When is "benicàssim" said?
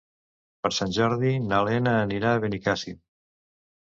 2.47-2.99